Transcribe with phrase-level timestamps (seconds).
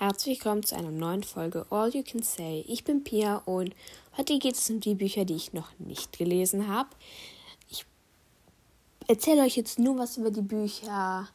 [0.00, 2.64] Herzlich willkommen zu einer neuen Folge All You Can Say.
[2.68, 3.74] Ich bin Pia und
[4.16, 6.90] heute geht es um die Bücher, die ich noch nicht gelesen habe.
[7.68, 7.84] Ich
[9.08, 11.28] erzähle euch jetzt nur was über die Bücher,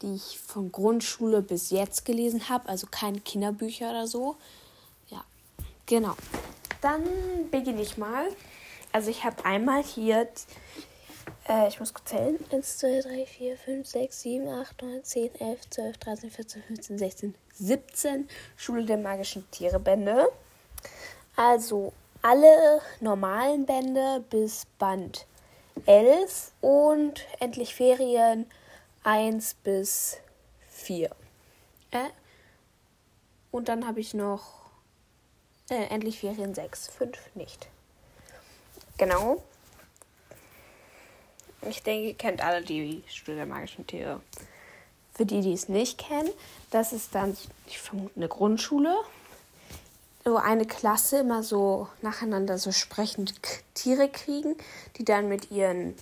[0.00, 4.36] die ich von Grundschule bis jetzt gelesen habe, also keine Kinderbücher oder so.
[5.10, 5.22] Ja,
[5.84, 6.16] genau.
[6.80, 7.02] Dann
[7.50, 8.28] beginne ich mal.
[8.92, 10.26] Also ich habe einmal hier
[11.48, 12.38] äh, ich muss kurz zählen.
[12.50, 16.98] 1, 2, 3, 4, 5, 6, 7, 8, 9, 10, 11, 12, 13, 14, 15,
[16.98, 20.28] 16, 17 Schule der magischen Tiere Bände.
[21.36, 21.92] Also
[22.22, 25.26] alle normalen Bände bis Band
[25.84, 28.46] 11 und endlich Ferien
[29.04, 30.18] 1 bis
[30.68, 31.10] 4.
[31.90, 31.98] Äh,
[33.50, 34.70] und dann habe ich noch
[35.70, 37.68] äh, endlich Ferien 6, 5 nicht.
[38.98, 39.42] Genau.
[41.62, 44.20] Ich denke, ihr kennt alle die Schule der magischen Tiere.
[45.14, 46.30] Für die, die es nicht kennen,
[46.70, 48.94] das ist dann, ich vermute, eine Grundschule,
[50.24, 53.34] wo eine Klasse immer so nacheinander so sprechend
[53.74, 54.56] Tiere kriegen,
[54.98, 55.94] die dann mit ihren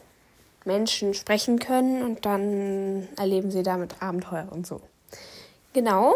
[0.65, 4.81] Menschen sprechen können und dann erleben sie damit Abenteuer und so.
[5.75, 6.15] Genau,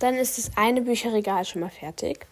[0.00, 2.26] dann ist das eine Bücherregal schon mal fertig.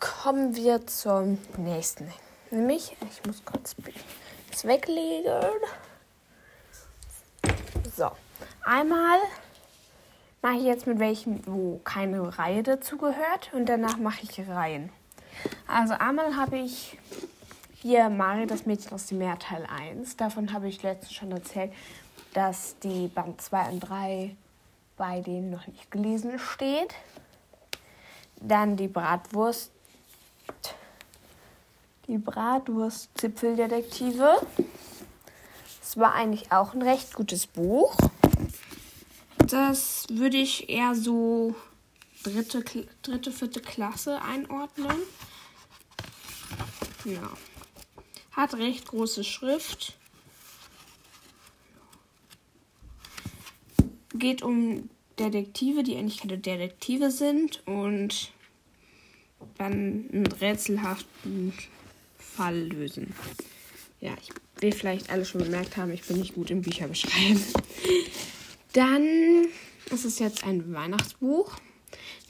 [0.00, 2.10] Kommen wir zum nächsten.
[2.50, 3.74] Nämlich, ich muss kurz
[4.54, 5.32] das weglegen.
[7.96, 8.10] So,
[8.64, 9.18] einmal
[10.42, 14.90] mache ich jetzt mit welchem, wo keine Reihe dazu gehört und danach mache ich Reihen.
[15.66, 16.98] Also einmal habe ich
[17.74, 20.16] hier Mario, das Mädchen aus dem Meer Teil 1.
[20.16, 21.72] Davon habe ich letztens schon erzählt,
[22.32, 24.36] dass die Band 2 und 3
[24.96, 26.94] bei denen noch nicht gelesen steht.
[28.40, 29.72] Dann die Bratwurst
[32.08, 34.44] die Bratwurst-Zipfeldetektive.
[35.82, 37.96] Es war eigentlich auch ein recht gutes Buch.
[39.38, 41.54] Das würde ich eher so
[42.22, 42.62] dritte,
[43.02, 44.96] dritte, vierte Klasse einordnen.
[47.04, 47.28] Ja.
[48.32, 49.94] Hat recht große Schrift.
[54.14, 54.88] Geht um
[55.18, 58.32] Detektive, die eigentlich keine Detektive sind und
[59.58, 61.52] dann einen rätselhaften
[62.36, 63.14] Fall lösen.
[64.00, 64.30] Ja, ich
[64.60, 67.42] will vielleicht alle schon bemerkt haben, ich bin nicht gut im Bücher beschreiben.
[68.72, 69.46] Dann
[69.90, 71.52] ist es jetzt ein Weihnachtsbuch,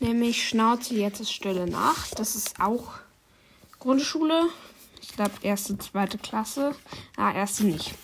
[0.01, 2.19] nämlich Schnauze, jetzt ist stille Nacht.
[2.19, 2.93] Das ist auch
[3.79, 4.49] Grundschule.
[5.01, 6.75] Ich glaube, erste, zweite Klasse.
[7.17, 7.95] Ah, erste nicht.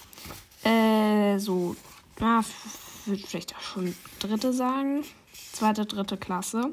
[0.62, 1.76] Äh, so,
[2.18, 2.44] na,
[3.06, 5.04] würde vielleicht auch schon dritte sagen.
[5.52, 6.72] Zweite, dritte Klasse.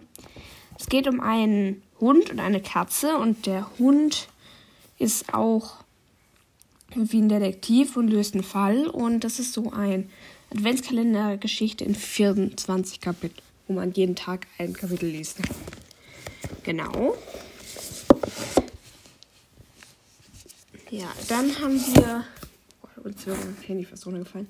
[0.79, 4.29] Es geht um einen Hund und eine Katze und der Hund
[4.97, 5.75] ist auch
[6.95, 8.87] wie ein Detektiv und löst einen Fall.
[8.87, 10.09] Und das ist so ein
[10.51, 15.39] Adventskalender-Geschichte in 24 Kapiteln, wo man jeden Tag ein Kapitel liest.
[16.63, 17.17] Genau.
[20.89, 22.23] Ja, dann haben wir.
[22.81, 24.47] Oh, uns wird mein Handy fast runtergefallen.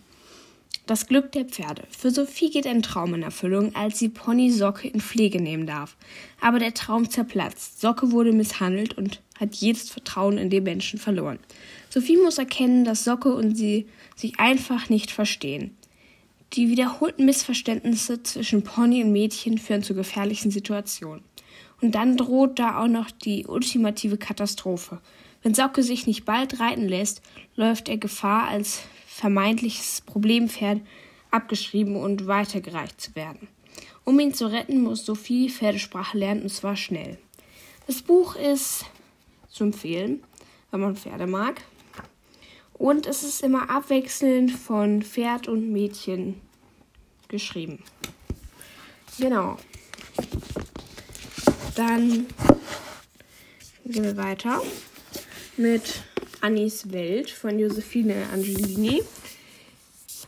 [0.85, 1.81] Das Glück der Pferde.
[1.89, 5.97] Für Sophie geht ein Traum in Erfüllung, als sie Pony Socke in Pflege nehmen darf.
[6.41, 7.81] Aber der Traum zerplatzt.
[7.81, 11.39] Socke wurde misshandelt und hat jedes Vertrauen in den Menschen verloren.
[11.89, 15.75] Sophie muss erkennen, dass Socke und sie sich einfach nicht verstehen.
[16.53, 21.23] Die wiederholten Missverständnisse zwischen Pony und Mädchen führen zu gefährlichen Situationen.
[21.81, 24.99] Und dann droht da auch noch die ultimative Katastrophe.
[25.43, 27.21] Wenn Socke sich nicht bald reiten lässt,
[27.55, 30.81] läuft er Gefahr, als vermeintliches Problempferd
[31.31, 33.47] abgeschrieben und weitergereicht zu werden.
[34.03, 37.17] Um ihn zu retten, muss Sophie Pferdesprache lernen, und zwar schnell.
[37.87, 38.85] Das Buch ist
[39.49, 40.23] zu empfehlen,
[40.69, 41.61] wenn man Pferde mag.
[42.73, 46.41] Und es ist immer abwechselnd von Pferd und Mädchen
[47.27, 47.83] geschrieben.
[49.19, 49.57] Genau.
[51.75, 52.27] Dann
[53.85, 54.61] gehen wir weiter
[55.57, 56.03] mit
[56.41, 59.03] Annis Welt von Josephine Angelini.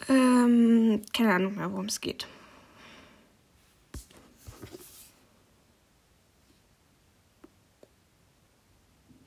[0.08, 2.28] Ähm, keine Ahnung mehr, worum es geht.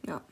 [0.06, 0.22] Ja.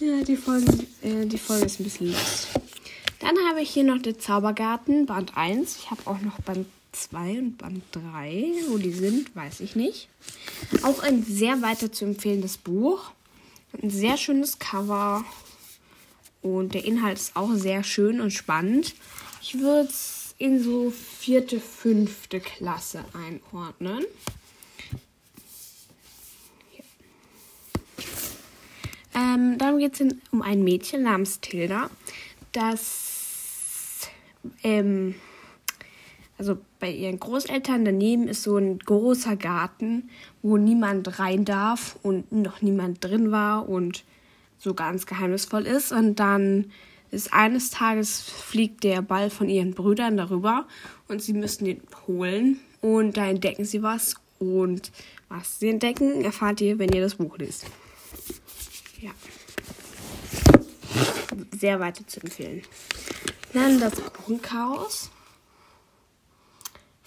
[0.00, 2.48] Ja, die Folge, äh, die Folge ist ein bisschen los.
[3.18, 5.76] Dann habe ich hier noch den Zaubergarten, Band 1.
[5.76, 6.66] Ich habe auch noch Band
[7.02, 8.52] 2 und Band 3.
[8.68, 10.08] Wo die sind, weiß ich nicht.
[10.82, 13.10] Auch ein sehr weiter zu empfehlendes Buch.
[13.82, 15.24] Ein sehr schönes Cover.
[16.42, 18.94] Und der Inhalt ist auch sehr schön und spannend.
[19.40, 24.04] Ich würde es in so vierte, fünfte Klasse einordnen.
[29.14, 31.90] Ähm, darum geht es um ein Mädchen namens Tilda,
[32.52, 34.08] das
[34.62, 35.14] ähm,
[36.42, 40.10] also bei ihren Großeltern daneben ist so ein großer Garten,
[40.42, 44.02] wo niemand rein darf und noch niemand drin war und
[44.58, 45.92] so ganz geheimnisvoll ist.
[45.92, 46.72] Und dann
[47.12, 50.66] ist eines Tages fliegt der Ball von ihren Brüdern darüber
[51.06, 52.58] und sie müssen den holen.
[52.80, 54.16] Und da entdecken sie was.
[54.40, 54.90] Und
[55.28, 57.66] was sie entdecken, erfahrt ihr, wenn ihr das Buch liest.
[59.00, 59.12] Ja.
[61.56, 62.62] Sehr weiter zu empfehlen.
[63.52, 65.12] Dann das Kuchenchaos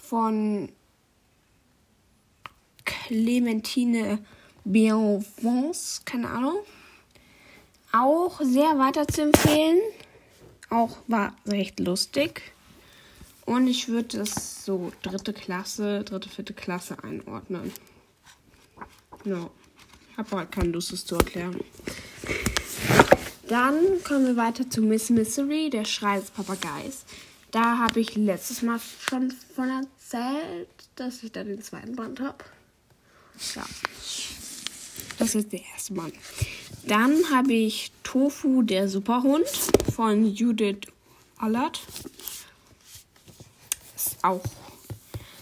[0.08, 0.70] von
[2.84, 4.18] Clementine
[4.64, 6.58] Bienvance, keine Ahnung.
[7.92, 9.78] Auch sehr weiter zu empfehlen.
[10.70, 12.42] Auch war recht lustig.
[13.44, 17.72] Und ich würde es so dritte Klasse, dritte, vierte Klasse einordnen.
[19.24, 19.50] No.
[20.16, 21.60] Habe halt keine Lust, es zu erklären.
[23.48, 27.04] Dann kommen wir weiter zu Miss Misery, der Schrei des Papageis.
[27.52, 32.44] Da habe ich letztes Mal schon von erzählt, dass ich da den zweiten Band habe.
[33.54, 33.64] Ja.
[35.18, 36.14] Das ist der erste Band.
[36.86, 39.46] Dann habe ich Tofu, der Superhund
[39.94, 40.80] von Judith
[41.38, 41.80] Allard.
[43.94, 44.44] Ist auch.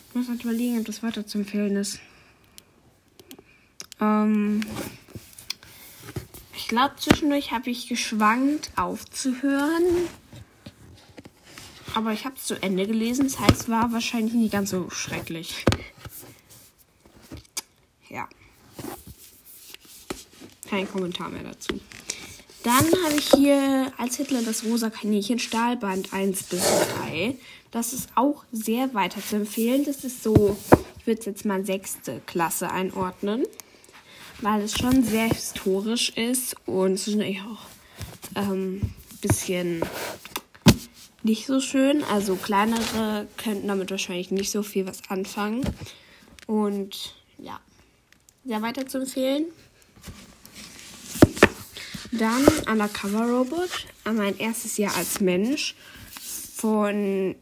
[0.09, 1.99] Ich muss halt überlegen, ob das weiter zu empfehlen ist.
[4.01, 4.65] Ähm,
[6.57, 10.09] ich glaube, zwischendurch habe ich geschwankt aufzuhören.
[11.95, 13.25] Aber ich habe es zu Ende gelesen.
[13.25, 15.65] Das heißt, war wahrscheinlich nicht ganz so schrecklich.
[18.09, 18.29] Ja.
[20.69, 21.81] Kein Kommentar mehr dazu.
[22.65, 26.63] Dann habe ich hier als Hitler das rosa Kaninchen Stahlband 1 bis
[27.07, 27.37] 3.
[27.71, 29.85] Das ist auch sehr weiter zu empfehlen.
[29.85, 30.57] Das ist so,
[30.99, 33.45] ich würde es jetzt mal sechste Klasse einordnen,
[34.41, 37.67] weil es schon sehr historisch ist und es ist auch
[38.35, 38.81] ein ähm,
[39.21, 39.83] bisschen
[41.25, 42.05] nicht so schön.
[42.05, 45.63] Also kleinere könnten damit wahrscheinlich nicht so viel was anfangen.
[46.47, 47.59] Und ja,
[48.45, 49.47] sehr weiter zu empfehlen.
[52.13, 53.71] Dann Undercover Robot,
[54.05, 55.75] mein erstes Jahr als Mensch
[56.55, 57.35] von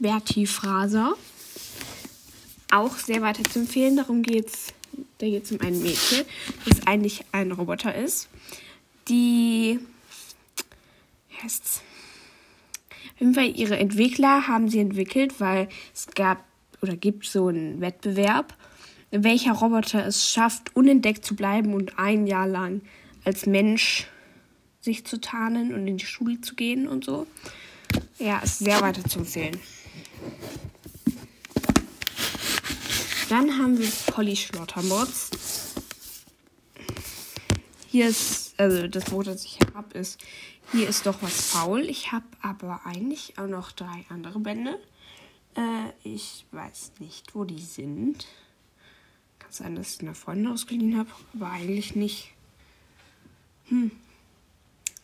[0.00, 1.14] Bertie Fraser.
[2.70, 3.96] Auch sehr weiter zu empfehlen.
[3.96, 4.72] Darum geht's.
[5.18, 6.24] Da geht es um ein Mädchen,
[6.66, 8.28] das eigentlich ein Roboter ist.
[9.08, 9.78] Die
[11.42, 11.82] heißt's
[13.14, 16.44] auf jeden Fall ihre Entwickler haben sie entwickelt, weil es gab
[16.82, 18.54] oder gibt so einen Wettbewerb,
[19.10, 22.82] welcher Roboter es schafft, unentdeckt zu bleiben und ein Jahr lang
[23.24, 24.06] als Mensch
[24.80, 27.26] sich zu tarnen und in die Schule zu gehen und so.
[28.18, 29.58] Ja, ist sehr weiter zu empfehlen.
[33.28, 35.74] Dann haben wir Polly Schlottermods.
[37.88, 40.20] Hier ist, also das Buch, das ich habe, ist
[40.72, 41.82] hier ist doch was faul.
[41.82, 44.78] Ich habe aber eigentlich auch noch drei andere Bände.
[45.54, 48.26] Äh, ich weiß nicht, wo die sind.
[49.38, 52.32] Kann sein, dass ich eine Freundin ausgeliehen habe, aber eigentlich nicht.
[53.68, 53.90] Hm.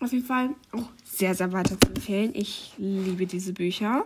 [0.01, 2.33] Auf jeden Fall auch sehr, sehr weiter zu empfehlen.
[2.35, 4.05] Ich liebe diese Bücher.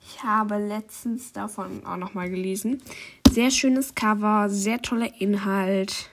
[0.00, 2.82] Ich habe letztens davon auch nochmal gelesen.
[3.30, 6.10] Sehr schönes Cover, sehr toller Inhalt.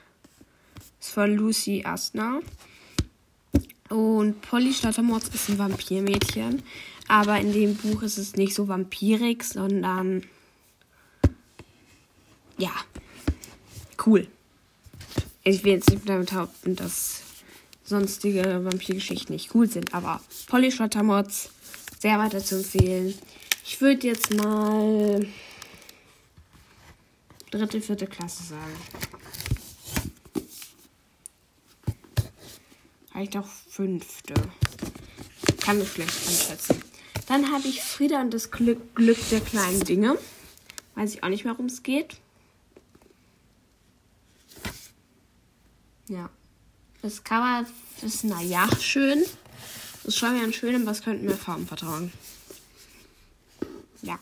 [1.00, 2.40] Ist von Lucy Astner.
[3.92, 6.62] Und Polly Schlottermords ist ein Vampirmädchen.
[7.08, 10.22] Aber in dem Buch ist es nicht so vampirig, sondern
[12.56, 12.72] ja,
[14.06, 14.26] cool.
[15.44, 17.20] Ich will jetzt nicht damit behaupten, dass
[17.84, 21.50] sonstige Vampirgeschichten nicht cool sind, aber Polly Schlottermods
[22.00, 23.14] sehr weiter zu empfehlen.
[23.64, 25.26] Ich würde jetzt mal
[27.50, 29.51] dritte, vierte Klasse sagen.
[33.22, 34.34] Vielleicht auch fünfte.
[35.60, 36.82] Kann ich vielleicht einschätzen.
[37.28, 40.18] Dann habe ich Frieda und das Glück, Glück der kleinen Dinge.
[40.96, 42.16] Weiß ich auch nicht worum es geht.
[46.08, 46.30] Ja.
[47.00, 47.64] Das Cover
[48.04, 49.22] ist naja schön.
[50.02, 52.12] Das ist schon ganz schön, es könnten mehr Farben vertragen.
[54.02, 54.18] Ja.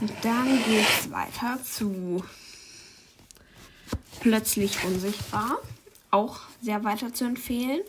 [0.00, 2.24] Und dann geht es weiter zu
[4.20, 5.58] Plötzlich Unsichtbar.
[6.10, 7.80] Auch sehr weiter zu empfehlen.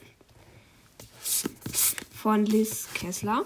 [2.13, 3.45] Von Liz Kessler.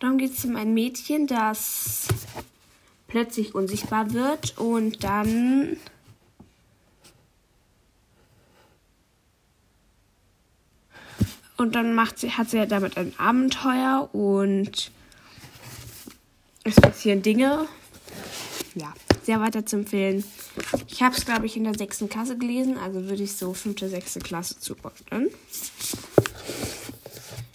[0.00, 2.08] Dann geht es um ein Mädchen, das
[3.08, 5.78] plötzlich unsichtbar wird und dann
[11.56, 14.90] und dann macht sie, hat sie damit ein Abenteuer und
[16.64, 17.66] es passieren Dinge.
[18.74, 18.92] Ja,
[19.26, 20.24] sehr weiter zu empfehlen.
[20.88, 23.88] Ich habe es, glaube ich, in der sechsten Klasse gelesen, also würde ich so fünfte,
[23.88, 25.28] sechste Klasse zuordnen.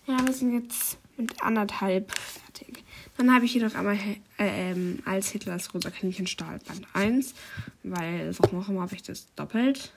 [0.06, 2.84] Ja, wir sind jetzt mit anderthalb fertig.
[3.18, 3.96] Dann habe ich hier noch einmal
[4.38, 7.34] äh, ähm, als Hitlers Rosa Kaninchen Stahl Band 1,
[7.84, 9.94] weil warum auch immer habe ich das doppelt.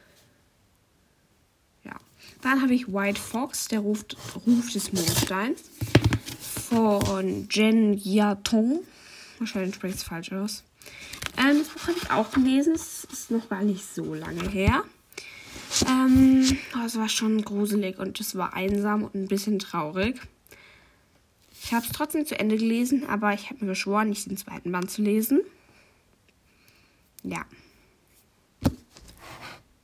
[1.83, 1.97] Ja.
[2.43, 4.05] Dann habe ich White Fox, der Ruf,
[4.47, 5.63] Ruf des Mondsteins
[6.69, 8.79] von Jen Yaton.
[9.41, 10.63] Wahrscheinlich spricht es falsch aus.
[11.37, 12.75] Ähm, das Buch habe ich auch gelesen.
[12.75, 14.85] Es ist noch gar nicht so lange her.
[15.89, 20.21] Ähm, aber es war schon gruselig und es war einsam und ein bisschen traurig.
[21.63, 24.71] Ich habe es trotzdem zu Ende gelesen, aber ich habe mir geschworen, nicht den zweiten
[24.71, 25.41] Band zu lesen.
[27.23, 27.45] Ja.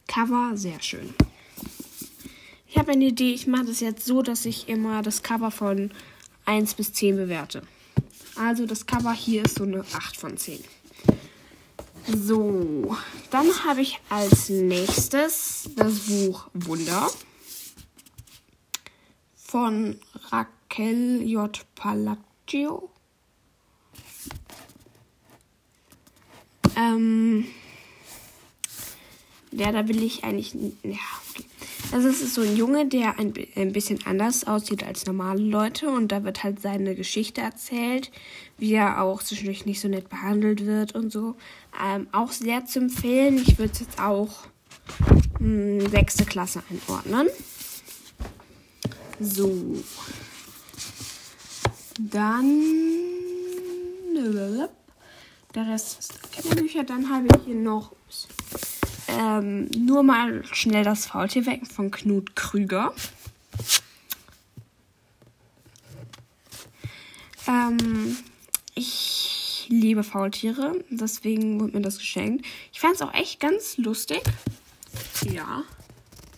[0.07, 1.15] Cover sehr schön.
[2.69, 5.91] Ich habe eine Idee, ich mache das jetzt so, dass ich immer das Cover von
[6.45, 7.63] 1 bis 10 bewerte.
[8.37, 10.63] Also das Cover hier ist so eine 8 von 10.
[12.17, 12.97] So,
[13.31, 17.09] dann habe ich als nächstes das Buch Wunder
[19.37, 19.99] von
[20.31, 21.65] Raquel J.
[21.75, 22.91] Palacio.
[26.77, 27.47] Ähm,
[29.53, 30.55] ja, da will ich eigentlich.
[30.83, 31.20] Ja.
[31.93, 35.89] Also es ist so ein Junge, der ein, ein bisschen anders aussieht als normale Leute
[35.89, 38.13] und da wird halt seine Geschichte erzählt,
[38.59, 41.35] wie er auch zwischendurch nicht so nett behandelt wird und so.
[41.85, 43.39] Ähm, auch sehr zu empfehlen.
[43.39, 44.47] Ich würde es jetzt auch
[45.41, 47.27] mh, hm, sechste Klasse einordnen.
[49.19, 49.83] So.
[51.99, 52.91] Dann
[55.55, 56.85] der Rest ist Kinderbücher.
[56.85, 57.93] Dann habe ich hier noch
[59.19, 62.95] ähm, nur mal schnell das Faultier wecken von Knut Krüger.
[67.47, 68.17] Ähm,
[68.75, 72.45] ich liebe Faultiere, deswegen wurde mir das geschenkt.
[72.73, 74.23] Ich fand es auch echt ganz lustig.
[75.33, 75.63] Ja,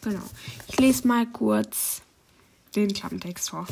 [0.03, 0.23] genau.
[0.69, 2.03] Ich lese mal kurz
[2.75, 3.67] den Klappentext vor.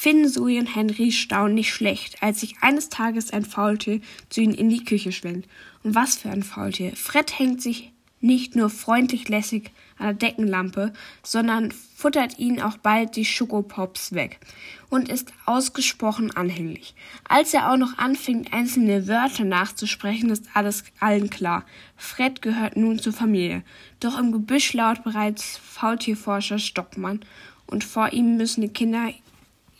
[0.00, 4.54] Finn, Zoe und Henry staunen nicht schlecht, als sich eines Tages ein Faultier zu ihnen
[4.54, 5.46] in die Küche schwingt.
[5.82, 6.96] Und was für ein Faultier.
[6.96, 13.14] Fred hängt sich nicht nur freundlich lässig an der Deckenlampe, sondern futtert ihnen auch bald
[13.14, 14.40] die Schokopops weg
[14.88, 16.94] und ist ausgesprochen anhänglich.
[17.28, 21.66] Als er auch noch anfängt, einzelne Wörter nachzusprechen, ist alles allen klar.
[21.98, 23.64] Fred gehört nun zur Familie.
[24.00, 27.20] Doch im Gebüsch laut bereits Faultierforscher Stockmann
[27.66, 29.10] und vor ihm müssen die Kinder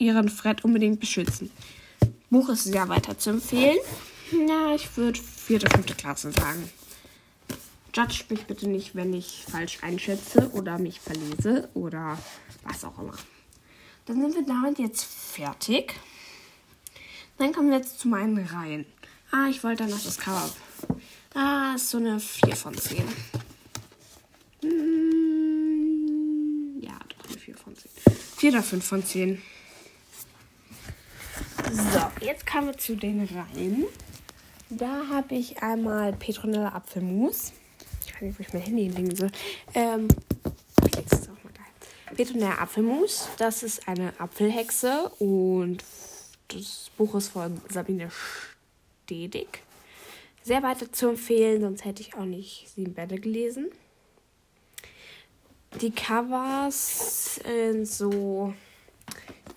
[0.00, 1.50] ihren Fred unbedingt beschützen.
[2.30, 3.78] Buch ist sehr weiter zu empfehlen.
[4.48, 6.70] Ja, ich würde vierte, fünfte Klasse sagen.
[7.92, 12.16] Judge mich bitte nicht, wenn ich falsch einschätze oder mich verlese oder
[12.62, 13.14] was auch immer.
[14.06, 15.94] Dann sind wir damit jetzt fertig.
[17.38, 18.86] Dann kommen wir jetzt zu meinen Reihen.
[19.32, 20.48] Ah, ich wollte dann noch das Cover.
[21.34, 23.04] Ah, ist so eine 4 von 10.
[24.62, 25.50] Hm,
[26.80, 27.90] ja, doch eine 4 von 10.
[28.36, 29.42] 4 oder 5 von 10.
[31.72, 33.84] So, jetzt kommen wir zu den Reihen.
[34.70, 37.52] Da habe ich einmal Petronella Apfelmus.
[38.04, 39.30] Ich weiß nicht, wo ich mein Handy hinlegen soll.
[39.74, 40.08] Ähm.
[42.16, 43.28] Petronella Apfelmus.
[43.38, 45.84] Das ist eine Apfelhexe und
[46.48, 48.10] das Buch ist von Sabine
[49.04, 49.62] Stedig.
[50.42, 53.70] Sehr weiter zu empfehlen, sonst hätte ich auch nicht sieben Bände gelesen.
[55.80, 58.52] Die Covers sind so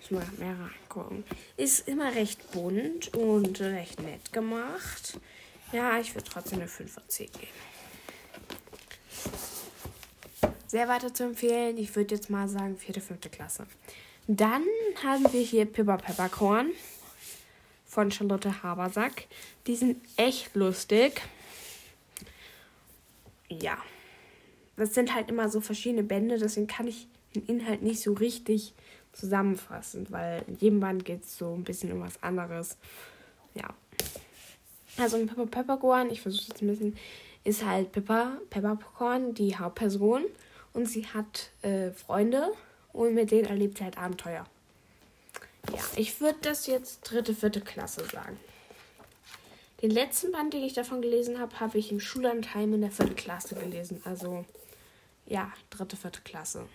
[0.03, 0.55] ich mal mehr
[0.95, 1.23] reingucken.
[1.57, 5.19] Ist immer recht bunt und recht nett gemacht.
[5.71, 7.47] Ja, ich würde trotzdem eine 5 von 10 geben.
[10.67, 11.77] Sehr weiter zu empfehlen.
[11.77, 13.67] Ich würde jetzt mal sagen, vierte, fünfte Klasse.
[14.27, 14.63] Dann
[15.03, 16.71] haben wir hier Pippa Peppercorn
[17.85, 19.27] von Charlotte Habersack.
[19.67, 21.21] Die sind echt lustig.
[23.49, 23.77] Ja.
[24.75, 28.73] Das sind halt immer so verschiedene Bände, deswegen kann ich den Inhalt nicht so richtig
[29.13, 32.77] zusammenfassend, weil in jedem Band geht es so ein bisschen um was anderes.
[33.53, 33.69] Ja.
[34.97, 36.97] Also in Pepper Peppercorn, ich versuche jetzt ein bisschen,
[37.43, 40.23] ist halt Pepper Peppercorn die Hauptperson
[40.73, 42.51] und sie hat äh, Freunde
[42.91, 44.45] und mit denen erlebt sie halt Abenteuer.
[45.71, 48.37] Ja, ich würde das jetzt dritte, vierte Klasse sagen.
[49.81, 53.15] Den letzten Band, den ich davon gelesen habe, habe ich im Schullandheim in der vierten
[53.15, 54.01] Klasse gelesen.
[54.05, 54.45] Also
[55.25, 56.67] ja, dritte, vierte Klasse.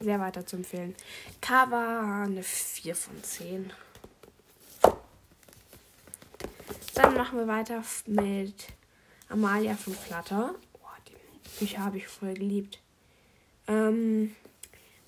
[0.00, 0.94] Sehr weiter zu empfehlen.
[1.40, 3.72] Cover eine 4 von 10.
[6.94, 8.54] Dann machen wir weiter mit
[9.28, 10.54] Amalia von Flutter.
[10.72, 12.80] Boah, die Bücher habe ich voll geliebt.
[13.68, 14.34] Ähm,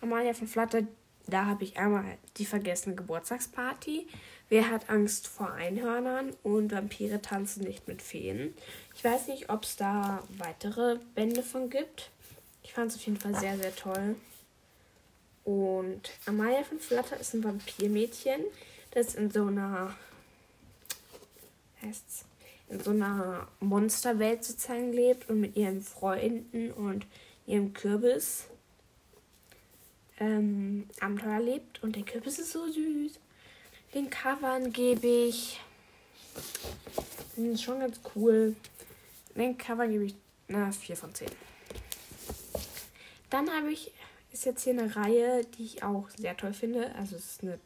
[0.01, 0.83] Amalia von Flutter,
[1.27, 4.09] da habe ich einmal die vergessene Geburtstagsparty.
[4.49, 8.55] Wer hat Angst vor Einhörnern und Vampire tanzen nicht mit Feen?
[8.95, 12.11] Ich weiß nicht, ob es da weitere Bände von gibt.
[12.63, 14.17] Ich fand es auf jeden Fall sehr, sehr toll.
[15.49, 18.43] Und Amalia von Flutter ist ein Vampirmädchen,
[18.91, 19.97] das in so einer
[21.81, 22.27] heißt's,
[22.69, 27.07] in so einer Monsterwelt sozusagen lebt und mit ihren Freunden und
[27.47, 28.45] ihrem Kürbis
[30.21, 31.83] ähm, Abenteuer lebt.
[31.83, 33.19] Und der Kürbis ist so süß.
[33.95, 35.63] Den Covern gebe ich.
[37.39, 38.55] Die sind schon ganz cool.
[39.35, 40.15] Den Cover gebe ich
[40.47, 41.27] na 4 von 10.
[43.31, 43.93] Dann habe ich,
[44.33, 46.95] ist jetzt hier eine Reihe, die ich auch sehr toll finde.
[46.95, 47.59] Also es ist eine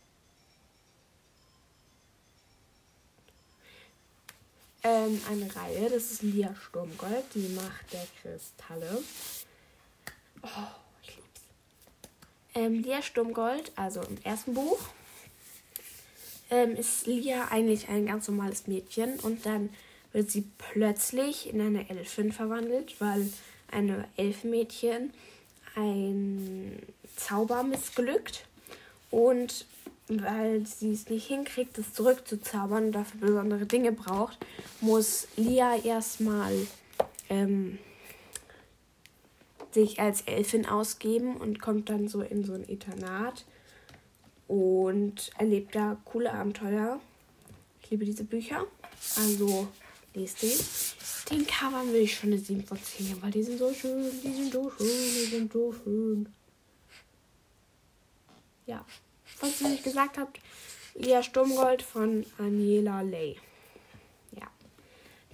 [4.85, 9.02] ähm, eine Reihe, das ist Lia Sturmgold, die Macht der Kristalle.
[10.42, 10.49] Oh,
[11.02, 11.40] ich lieb's.
[12.54, 14.81] Ähm, Lia Sturmgold, also im ersten Buch,
[16.50, 19.71] ähm, ist Lia eigentlich ein ganz normales Mädchen und dann
[20.12, 23.33] wird sie plötzlich in eine Elfin verwandelt, weil
[23.71, 25.12] eine Elfenmädchen
[25.75, 26.83] ein
[27.17, 28.47] Zauber missglückt
[29.11, 29.67] und
[30.09, 34.38] weil sie es nicht hinkriegt, das zurückzuzaubern und dafür besondere Dinge braucht,
[34.81, 36.52] muss Lia erstmal
[37.31, 37.79] ähm,
[39.71, 43.44] sich als Elfin ausgeben und kommt dann so in so ein Internat
[44.49, 47.01] und erlebt da coole Abenteuer.
[47.83, 48.66] Ich liebe diese Bücher,
[49.16, 49.68] also
[50.14, 50.59] lest den.
[51.31, 54.11] Den Covern will ich schon eine 7 von 10 geben, weil die sind so schön,
[54.22, 56.29] die sind so schön, die sind so schön.
[58.66, 58.85] Ja
[59.42, 60.40] was ihr nicht gesagt habt,
[60.94, 63.37] Lia Sturmgold von Aniela Lay.
[64.33, 64.48] Ja.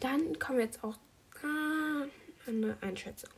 [0.01, 0.97] Dann kommen wir jetzt auch
[1.43, 2.05] ah,
[2.47, 3.31] eine Einschätzung.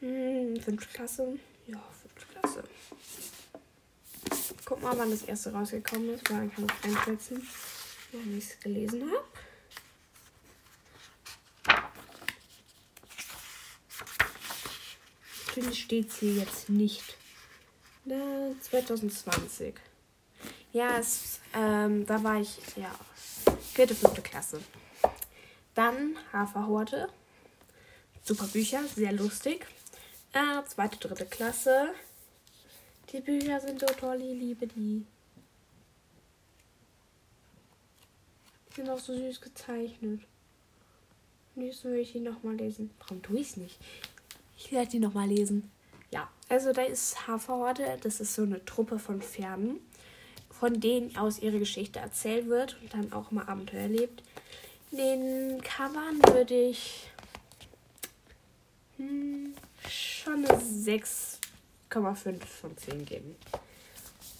[0.00, 0.54] Hm,
[0.92, 1.38] Klasse.
[1.66, 2.64] Ja, fünfte Klasse.
[4.64, 7.46] Guck mal, wann das erste rausgekommen ist, weil dann kann ich einschätzen,
[8.12, 9.24] wann ich es gelesen habe.
[15.54, 17.14] Natürlich steht es hier jetzt nicht.
[18.62, 19.74] 2020.
[20.72, 22.90] Ja, es, ähm, da war ich, ja,
[23.60, 24.62] vierte, fünfte Klasse.
[25.74, 27.10] Dann Haferhorte.
[28.24, 29.66] Super Bücher, sehr lustig.
[30.32, 31.90] Äh, zweite, dritte Klasse.
[33.12, 35.04] Die Bücher sind so toll, ich liebe die.
[38.70, 40.22] Die sind auch so süß gezeichnet.
[41.56, 42.90] Nächstes will ich die nochmal lesen.
[43.00, 43.78] Warum tue ich es nicht?
[44.64, 45.72] Ich werde die nochmal lesen.
[46.12, 49.80] Ja, also da ist Haferhorde, das ist so eine Truppe von Pferden,
[50.50, 54.22] von denen aus ihre Geschichte erzählt wird und dann auch mal Abenteuer erlebt.
[54.92, 57.10] Den Covern würde ich
[58.98, 59.52] hm,
[59.88, 63.36] schon eine 6,5 von 10 geben.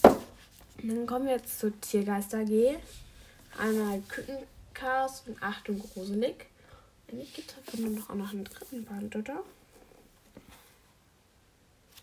[0.03, 2.77] dann kommen wir jetzt zu Tiergeister G.
[3.59, 6.47] Einmal Kükenchaos und Achtung gruselig.
[7.11, 9.43] Eigentlich gibt es davon noch noch einen dritten Band, oder?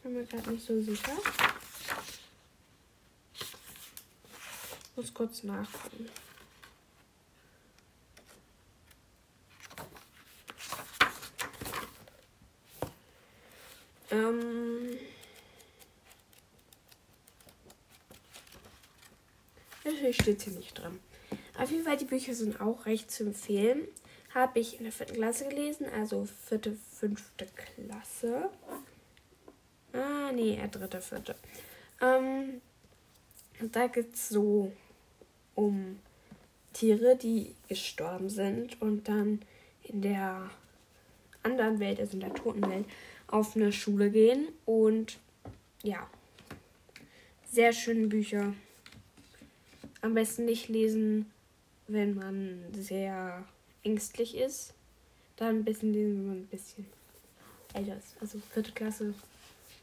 [0.03, 1.11] Bin mir gerade nicht so sicher.
[3.35, 6.09] Ich muss kurz nachgucken.
[14.11, 14.97] Ähm.
[19.83, 20.99] Natürlich steht hier nicht drin.
[21.57, 23.87] Auf jeden Fall, die Bücher sind auch recht zu empfehlen.
[24.33, 28.49] Habe ich in der vierten Klasse gelesen, also vierte, fünfte Klasse.
[29.93, 31.35] Ah, nee, er dritte, vierte.
[32.01, 32.61] Ähm,
[33.71, 34.71] da geht es so
[35.55, 35.99] um
[36.73, 39.41] Tiere, die gestorben sind und dann
[39.83, 40.49] in der
[41.43, 42.85] anderen Welt, also in der Totenwelt,
[43.27, 44.47] auf eine Schule gehen.
[44.65, 45.17] Und
[45.83, 46.09] ja,
[47.51, 48.53] sehr schöne Bücher.
[50.01, 51.31] Am besten nicht lesen,
[51.87, 53.43] wenn man sehr
[53.83, 54.73] ängstlich ist.
[55.35, 56.85] Dann ein bisschen lesen, wenn man ein bisschen
[57.73, 58.15] älter ist.
[58.21, 59.13] Also vierte Klasse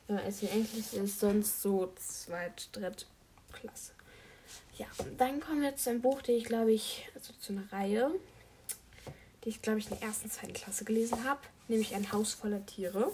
[0.08, 3.06] äh, als ihr Englisch ist sonst so zweit, dritt
[3.52, 3.92] Klasse.
[4.76, 8.10] Ja, dann kommen wir zu einem Buch, den ich glaube ich, also zu einer Reihe,
[9.44, 11.40] die ich, glaube ich, in der ersten, zweiten Klasse gelesen habe.
[11.68, 13.10] Nämlich Ein Haus voller Tiere.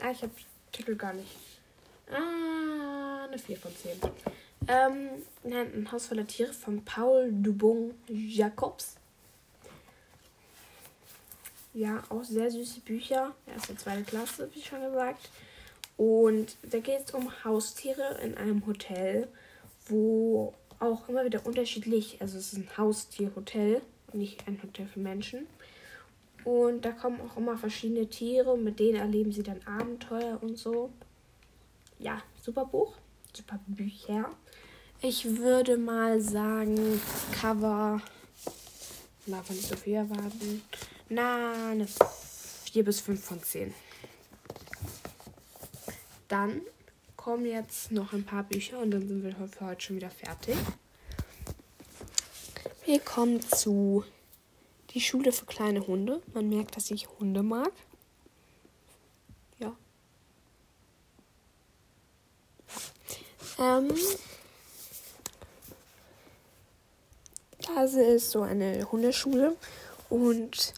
[0.00, 0.32] Ah, ich habe
[0.70, 1.36] Titel gar nicht.
[2.10, 3.98] Ah, eine 4 von 10.
[4.68, 5.08] Ähm,
[5.42, 8.96] nein, Ein Haus voller Tiere von Paul Dubon Jacobs.
[11.74, 13.34] Ja, auch sehr süße Bücher.
[13.46, 15.30] Erste, zweite Klasse, wie schon gesagt.
[15.96, 19.28] Und da geht es um Haustiere in einem Hotel,
[19.86, 23.80] wo auch immer wieder unterschiedlich, also es ist ein Haustierhotel,
[24.12, 25.46] nicht ein Hotel für Menschen.
[26.44, 30.90] Und da kommen auch immer verschiedene Tiere mit denen erleben sie dann Abenteuer und so.
[31.98, 32.96] Ja, super Buch,
[33.32, 34.28] super Bücher.
[35.00, 37.00] Ich würde mal sagen,
[37.32, 38.02] Cover.
[39.26, 40.62] Darf man nicht so viel erwarten.
[41.14, 43.74] Na, eine 4 bis 5 von 10.
[46.28, 46.62] Dann
[47.16, 50.56] kommen jetzt noch ein paar Bücher und dann sind wir für heute schon wieder fertig.
[52.86, 54.04] Wir kommen zu
[54.94, 56.22] Die Schule für kleine Hunde.
[56.32, 57.72] Man merkt, dass ich Hunde mag.
[59.58, 59.76] Ja.
[63.58, 63.94] Ähm,
[67.66, 69.58] das ist so eine Hundeschule
[70.08, 70.72] und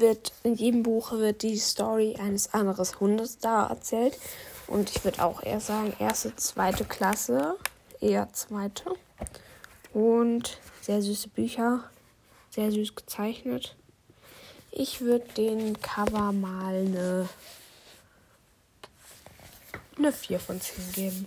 [0.00, 4.18] wird in jedem Buch wird die Story eines anderen Hundes da erzählt.
[4.66, 7.56] Und ich würde auch eher sagen, erste, zweite Klasse.
[8.00, 8.94] Eher zweite.
[9.92, 11.84] Und sehr süße Bücher.
[12.50, 13.76] Sehr süß gezeichnet.
[14.70, 17.28] Ich würde den Cover mal eine,
[19.98, 21.26] eine 4 von 10 geben.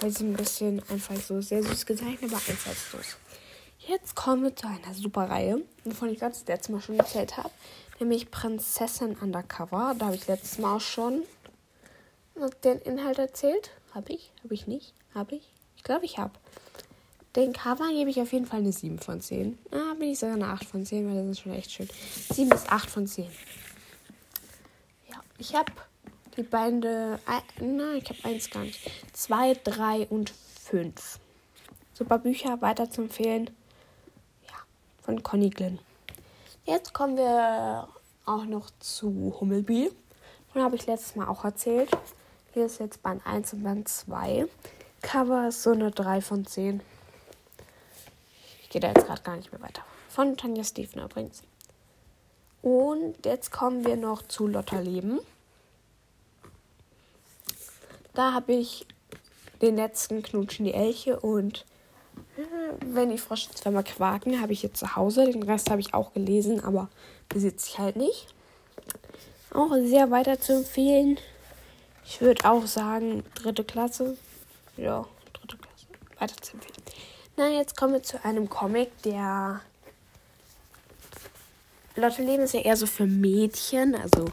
[0.00, 3.16] Weil sie ein bisschen einfach so sehr süß gezeichnet, aber einfallslos.
[3.86, 7.50] Jetzt kommen wir zu einer super Reihe, wovon ich ganz letztes Mal schon erzählt habe.
[8.00, 9.94] Nämlich Prinzessin Undercover.
[9.98, 11.22] Da habe ich letztes Mal auch schon
[12.64, 13.70] den Inhalt erzählt?
[13.94, 14.32] Habe ich?
[14.42, 14.94] Habe ich nicht?
[15.14, 15.52] Habe ich?
[15.76, 16.32] Ich glaube, ich habe.
[17.36, 19.58] Den Cover gebe ich auf jeden Fall eine 7 von 10.
[19.72, 21.88] Ah, bin ich sogar eine 8 von 10, weil das ist schon echt schön.
[22.32, 23.26] 7 bis 8 von 10.
[25.10, 25.72] Ja, ich habe
[26.36, 26.42] die.
[26.42, 27.18] Äh,
[27.60, 28.88] nein, ich habe eins gar nicht.
[29.12, 31.18] 2, 3 und 5.
[31.92, 33.50] Super Bücher, weiter zu empfehlen.
[34.46, 34.54] Ja,
[35.02, 35.80] von Conny Glynn.
[36.66, 37.88] Jetzt kommen wir
[38.24, 39.90] auch noch zu Hummelbee.
[40.50, 41.90] Von habe ich letztes Mal auch erzählt.
[42.54, 44.46] Hier ist jetzt Band 1 und Band 2.
[45.02, 46.80] Cover ist so eine 3 von 10.
[48.62, 49.82] Ich gehe da jetzt gerade gar nicht mehr weiter.
[50.08, 51.42] Von Tanja Stephen übrigens.
[52.62, 55.20] Und jetzt kommen wir noch zu Lotta Leben.
[58.14, 58.86] Da habe ich
[59.60, 61.66] den letzten Knutschen die Elche und
[62.80, 65.30] wenn die Frosche zweimal quaken, habe ich jetzt zu Hause.
[65.30, 66.88] Den Rest habe ich auch gelesen, aber
[67.28, 68.26] besitze ich halt nicht.
[69.52, 71.18] Auch sehr weiter zu empfehlen.
[72.04, 74.16] Ich würde auch sagen, dritte Klasse.
[74.76, 75.86] Ja, dritte Klasse.
[76.18, 76.74] Weiter zu empfehlen.
[77.36, 79.60] Na, jetzt kommen wir zu einem Comic, der.
[81.96, 83.94] Lotte Leben ist ja eher so für Mädchen.
[83.94, 84.26] Also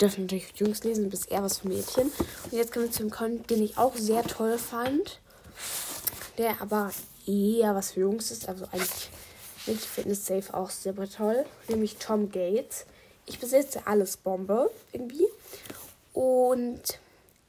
[0.00, 2.10] dürfen natürlich Jungs lesen, aber ist eher was für Mädchen.
[2.44, 5.20] Und jetzt kommen wir zu einem Comic, den ich auch sehr toll fand.
[6.38, 6.90] Der aber
[7.30, 8.48] eher was für Jungs ist.
[8.48, 9.10] Also eigentlich
[9.56, 11.44] finde ich Fitness Safe auch super toll.
[11.68, 12.86] Nämlich Tom Gates.
[13.26, 15.26] Ich besitze alles Bombe irgendwie.
[16.12, 16.82] Und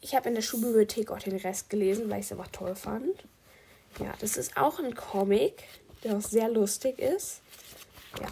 [0.01, 3.15] ich habe in der Schulbibliothek auch den Rest gelesen, weil ich es einfach toll fand.
[3.99, 5.63] Ja, das ist auch ein Comic,
[6.03, 7.41] der auch sehr lustig ist.
[8.19, 8.27] Ja,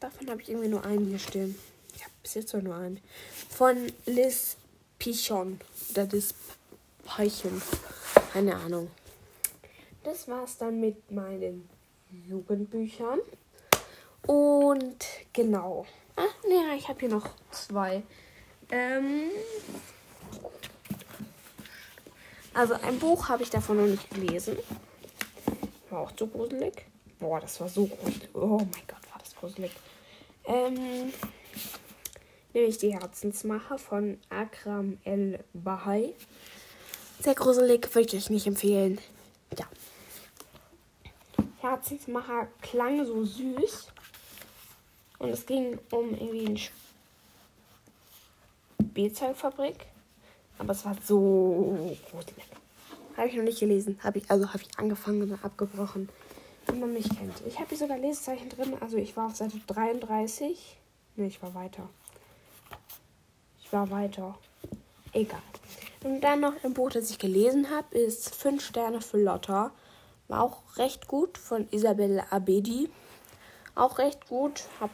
[0.00, 1.58] davon habe ich irgendwie nur einen hier stehen.
[1.94, 3.00] Ich habe bis jetzt nur einen.
[3.50, 4.56] Von Liz
[4.98, 5.60] Pichon.
[5.90, 6.34] Oder Liz
[7.04, 7.60] Peichen.
[8.32, 8.90] Keine Ahnung.
[10.02, 11.68] Das war's dann mit meinen
[12.10, 13.20] Jugendbüchern.
[14.26, 15.86] Und genau.
[16.16, 18.02] Ach, nee, ich habe hier noch zwei.
[18.70, 19.30] Ähm,
[22.54, 24.56] also ein Buch habe ich davon noch nicht gelesen.
[25.90, 26.86] War auch so gruselig.
[27.18, 28.28] Boah, das war so gruselig.
[28.34, 29.72] Oh mein Gott, war das gruselig.
[30.44, 31.12] Ähm,
[32.52, 36.14] nämlich die Herzensmacher von Akram El Bahai.
[37.20, 38.98] Sehr gruselig, würde ich nicht empfehlen.
[39.58, 39.66] Ja.
[41.62, 43.88] Herzensmacher klang so süß.
[45.18, 46.58] Und es ging um irgendwie eine
[48.90, 49.86] Spielzeugfabrik.
[50.58, 52.44] Aber es war so gruselig.
[53.16, 53.98] Habe ich noch nicht gelesen.
[54.02, 56.08] Habe ich, also habe ich angefangen und abgebrochen.
[56.66, 57.42] Wie man mich kennt.
[57.46, 58.76] Ich habe hier sogar Lesezeichen drin.
[58.80, 60.76] Also ich war auf Seite 33.
[61.16, 61.88] Ne, ich war weiter.
[63.62, 64.38] Ich war weiter.
[65.12, 65.42] Egal.
[66.04, 69.72] Und dann noch ein Buch, das ich gelesen habe, ist 5 Sterne für Lotta.
[70.32, 72.88] War auch recht gut von Isabelle Abedi.
[73.74, 74.62] Auch recht gut.
[74.80, 74.88] Hab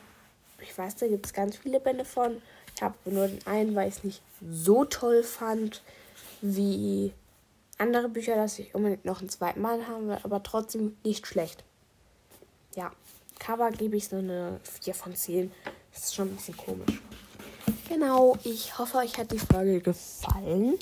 [0.61, 2.42] ich weiß, da gibt es ganz viele Bände von.
[2.74, 4.20] Ich habe nur den einen, weil ich es nicht
[4.51, 5.85] so toll fand
[6.40, 7.12] wie
[7.79, 11.62] andere Bücher, dass ich unbedingt noch ein zweites Mal haben will, aber trotzdem nicht schlecht.
[12.74, 12.90] Ja.
[13.38, 15.53] Cover gebe ich so eine 4 von 10.
[15.92, 17.01] Das ist schon ein bisschen komisch.
[17.88, 20.81] Genau, ich hoffe, euch hat die Folge gefallen.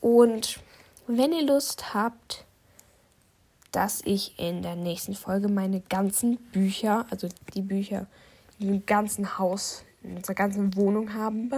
[0.00, 0.58] Und
[1.06, 2.44] wenn ihr Lust habt,
[3.74, 8.06] dass ich in der nächsten Folge meine ganzen Bücher, also die Bücher,
[8.60, 11.50] die im ganzen Haus, in unserer ganzen Wohnung haben,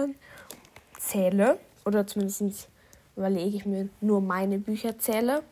[0.97, 2.69] zähle, oder zumindest
[3.15, 5.43] überlege ich mir nur meine Bücher zähle,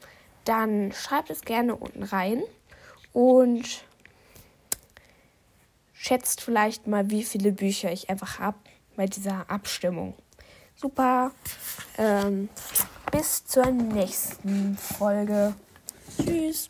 [0.44, 2.42] dann schreibt es gerne unten rein
[3.14, 3.84] und
[5.94, 8.58] schätzt vielleicht mal, wie viele Bücher ich einfach habe
[8.96, 10.16] bei dieser Abstimmung.
[10.76, 11.32] Super.
[11.98, 12.50] Ähm,
[13.12, 15.54] bis zur nächsten Folge.
[16.18, 16.70] Tschüss.